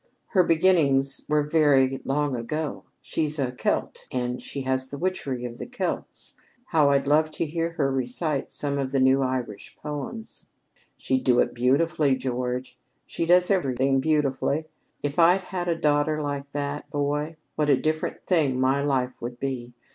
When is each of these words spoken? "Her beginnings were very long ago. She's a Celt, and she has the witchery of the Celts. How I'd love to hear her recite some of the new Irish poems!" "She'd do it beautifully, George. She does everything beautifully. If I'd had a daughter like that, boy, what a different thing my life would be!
"Her 0.29 0.43
beginnings 0.43 1.23
were 1.29 1.43
very 1.43 2.01
long 2.05 2.35
ago. 2.35 2.85
She's 3.03 3.37
a 3.37 3.51
Celt, 3.51 4.07
and 4.11 4.41
she 4.41 4.61
has 4.61 4.87
the 4.87 4.97
witchery 4.97 5.45
of 5.45 5.59
the 5.59 5.67
Celts. 5.67 6.33
How 6.65 6.89
I'd 6.89 7.05
love 7.07 7.29
to 7.29 7.45
hear 7.45 7.73
her 7.73 7.91
recite 7.91 8.49
some 8.49 8.79
of 8.79 8.91
the 8.93 8.99
new 8.99 9.21
Irish 9.21 9.75
poems!" 9.75 10.47
"She'd 10.97 11.23
do 11.23 11.37
it 11.37 11.53
beautifully, 11.53 12.15
George. 12.15 12.79
She 13.05 13.27
does 13.27 13.51
everything 13.51 13.99
beautifully. 13.99 14.65
If 15.03 15.19
I'd 15.19 15.41
had 15.41 15.67
a 15.67 15.75
daughter 15.75 16.17
like 16.17 16.51
that, 16.51 16.89
boy, 16.89 17.37
what 17.55 17.69
a 17.69 17.77
different 17.77 18.25
thing 18.25 18.59
my 18.59 18.81
life 18.83 19.21
would 19.21 19.39
be! 19.39 19.75